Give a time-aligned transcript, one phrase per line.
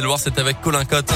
[0.00, 1.12] Loire, c'est avec Colin Cotte.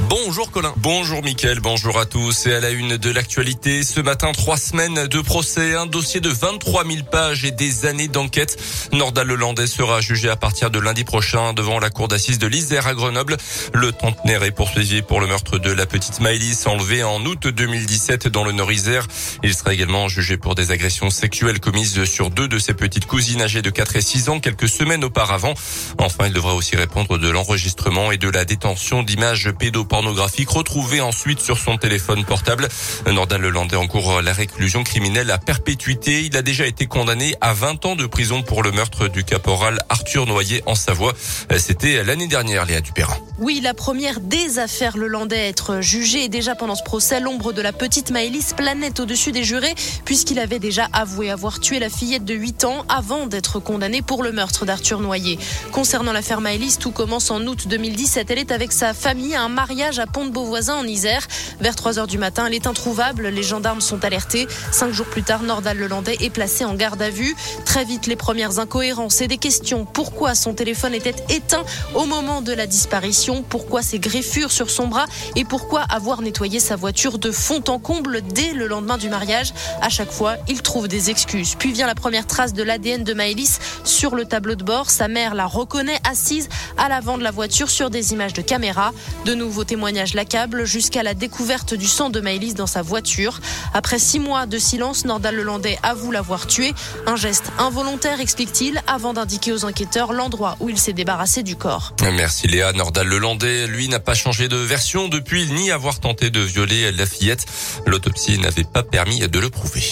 [0.00, 0.72] Bonjour Colin.
[0.76, 2.46] Bonjour Mickaël, bonjour à tous.
[2.46, 6.28] Et à la une de l'actualité, ce matin, trois semaines de procès, un dossier de
[6.28, 8.56] 23 000 pages et des années d'enquête.
[8.92, 12.86] Nordal Lelandais sera jugé à partir de lundi prochain devant la cour d'assises de l'Isère
[12.86, 13.36] à Grenoble.
[13.72, 18.28] Le trentenaire est poursuivi pour le meurtre de la petite Maëlys enlevée en août 2017
[18.28, 19.06] dans le Nord-Isère.
[19.42, 23.42] Il sera également jugé pour des agressions sexuelles commises sur deux de ses petites cousines
[23.42, 25.54] âgées de 4 et 6 ans quelques semaines auparavant.
[25.98, 29.50] Enfin, il devra aussi répondre de l'enregistrement et de la détention d'images
[29.84, 32.68] pédopornographiques pornographique retrouvé ensuite sur son téléphone portable.
[33.06, 36.22] Nordal Lelandais encourt la réclusion criminelle à perpétuité.
[36.24, 39.78] Il a déjà été condamné à 20 ans de prison pour le meurtre du caporal
[39.88, 41.12] Arthur Noyer en Savoie.
[41.58, 43.16] C'était l'année dernière, Léa Dupérin.
[43.38, 46.24] Oui, la première des affaires Lelandais à être jugée.
[46.24, 50.38] Et déjà pendant ce procès, l'ombre de la petite Maëlys planait au-dessus des jurés puisqu'il
[50.38, 54.32] avait déjà avoué avoir tué la fillette de 8 ans avant d'être condamné pour le
[54.32, 55.38] meurtre d'Arthur Noyer.
[55.72, 58.30] Concernant l'affaire Maëlys, tout commence en août 2017.
[58.30, 61.26] Elle est avec sa famille un mariage à Pont-de-Beauvoisin en Isère.
[61.60, 63.26] Vers 3 heures du matin, elle est introuvable.
[63.26, 64.46] Les gendarmes sont alertés.
[64.70, 67.34] Cinq jours plus tard, Nordal Lelandais est placé en garde à vue.
[67.64, 69.84] Très vite, les premières incohérences et des questions.
[69.84, 73.42] Pourquoi son téléphone était éteint au moment de la disparition?
[73.42, 75.06] Pourquoi ses griffures sur son bras?
[75.34, 79.52] Et pourquoi avoir nettoyé sa voiture de fond en comble dès le lendemain du mariage?
[79.82, 81.56] À chaque fois, il trouve des excuses.
[81.56, 84.88] Puis vient la première trace de l'ADN de Maëlys sur le tableau de bord.
[84.88, 88.92] Sa mère la reconnaît assise à l'avant de la voiture sur des images de caméra.
[89.24, 89.34] De
[89.64, 93.40] témoignage l'accable jusqu'à la découverte du sang de Maëlys dans sa voiture.
[93.72, 96.72] Après six mois de silence, Nordal Lelandais avoue l'avoir tué.
[97.06, 101.94] Un geste involontaire, explique-t-il, avant d'indiquer aux enquêteurs l'endroit où il s'est débarrassé du corps.
[102.02, 102.72] Merci Léa.
[102.72, 107.06] Nordal Lelandais, lui, n'a pas changé de version depuis ni avoir tenté de violer la
[107.06, 107.46] fillette.
[107.86, 109.82] L'autopsie n'avait pas permis de le prouver.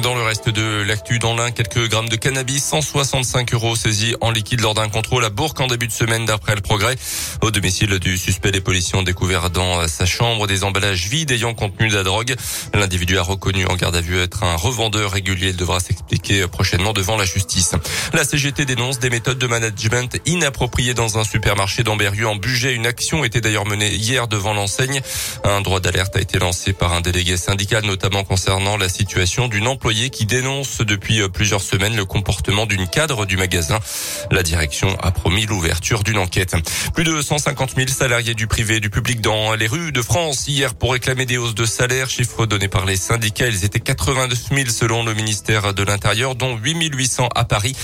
[0.00, 4.30] Dans le reste de l'actu dans l'un, quelques grammes de cannabis, 165 euros saisis en
[4.30, 6.96] liquide lors d'un contrôle à Bourg en début de semaine d'après le progrès.
[7.42, 11.52] Au domicile du suspect, les policiers ont découvert dans sa chambre des emballages vides ayant
[11.52, 12.34] contenu de la drogue.
[12.72, 15.50] L'individu a reconnu en garde à vue être un revendeur régulier.
[15.50, 17.74] Il devra s'expliquer prochainement devant la justice.
[18.14, 22.74] La CGT dénonce des méthodes de management inappropriées dans un supermarché d'Amberieu en budget.
[22.74, 25.02] Une action était d'ailleurs menée hier devant l'enseigne.
[25.44, 29.68] Un droit d'alerte a été lancé par un délégué syndical, notamment concernant la situation d'une
[29.82, 33.80] employé qui dénonce depuis euh, plusieurs semaines le comportement d'une cadre du magasin.
[34.30, 36.54] La direction a promis l'ouverture d'une enquête.
[36.94, 40.46] Plus de 150 000 salariés du privé et du public dans les rues de France
[40.46, 42.08] hier pour réclamer des hausses de salaire.
[42.08, 46.56] Chiffre donné par les syndicats, ils étaient 89 000 selon le ministère de l'Intérieur, dont
[46.56, 47.74] 8 800 à Paris,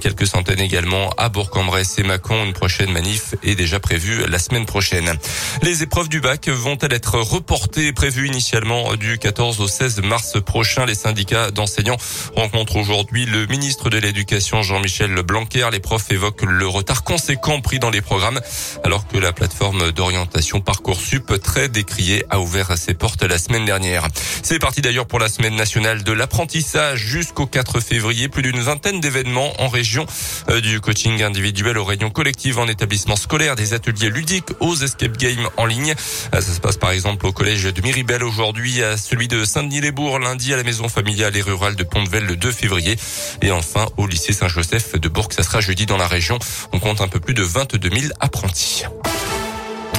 [0.00, 2.44] quelques centaines également à Bourg-en-Bresse et Mâcon.
[2.44, 5.18] Une prochaine manif est déjà prévue la semaine prochaine.
[5.62, 10.86] Les épreuves du bac vont-elles être reportées, prévues initialement du 14 au 16 mars prochain?
[10.86, 11.96] Les syndicats d'enseignants
[12.36, 15.68] rencontre aujourd'hui le ministre de l'Éducation Jean-Michel Blanquer.
[15.72, 18.40] Les profs évoquent le retard conséquent pris dans les programmes
[18.84, 24.06] alors que la plateforme d'orientation Parcoursup très décriée a ouvert ses portes la semaine dernière.
[24.42, 28.28] C'est parti d'ailleurs pour la semaine nationale de l'apprentissage jusqu'au 4 février.
[28.28, 30.06] Plus d'une vingtaine d'événements en région
[30.48, 35.16] euh, du coaching individuel aux réunions collectives en établissement scolaire, des ateliers ludiques aux escape
[35.16, 35.94] games en ligne.
[36.34, 40.18] Euh, ça se passe par exemple au collège de Miribel aujourd'hui, à celui de Saint-Denis-les-Bourgs
[40.18, 42.96] lundi à la maison familiale les rurales de Pont-de-Vel le 2 février.
[43.42, 46.38] Et enfin, au lycée Saint-Joseph de Bourg, ça sera jeudi dans la région.
[46.72, 48.84] On compte un peu plus de 22 000 apprentis.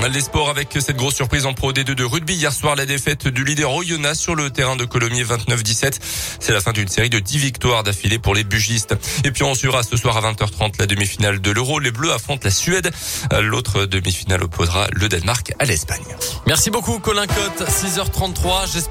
[0.10, 2.34] Les sports avec cette grosse surprise en Pro D2 de rugby.
[2.34, 6.00] Hier soir, la défaite du leader Oyonnax sur le terrain de Colomiers 29-17.
[6.40, 8.96] C'est la fin d'une série de 10 victoires d'affilée pour les bugistes.
[9.24, 11.80] Et puis on suivra ce soir à 20h30 la demi-finale de l'Euro.
[11.80, 12.90] Les Bleus affrontent la Suède.
[13.42, 16.04] L'autre demi-finale opposera le Danemark à l'Espagne.
[16.48, 18.74] Merci beaucoup Colin Cotte, 6h33.
[18.74, 18.82] J'espère